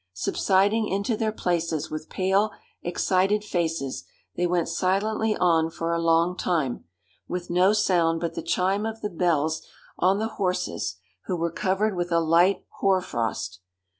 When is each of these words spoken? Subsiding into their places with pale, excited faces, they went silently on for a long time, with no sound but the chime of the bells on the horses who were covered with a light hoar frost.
Subsiding 0.15 0.87
into 0.87 1.15
their 1.15 1.31
places 1.31 1.91
with 1.91 2.09
pale, 2.09 2.49
excited 2.81 3.43
faces, 3.43 4.03
they 4.35 4.47
went 4.47 4.67
silently 4.67 5.37
on 5.37 5.69
for 5.69 5.93
a 5.93 6.01
long 6.01 6.35
time, 6.35 6.85
with 7.27 7.51
no 7.51 7.71
sound 7.71 8.19
but 8.19 8.33
the 8.33 8.41
chime 8.41 8.87
of 8.87 9.01
the 9.01 9.11
bells 9.11 9.61
on 9.99 10.17
the 10.17 10.27
horses 10.41 10.95
who 11.25 11.35
were 11.35 11.51
covered 11.51 11.95
with 11.95 12.11
a 12.11 12.19
light 12.19 12.65
hoar 12.79 12.99
frost. 12.99 13.59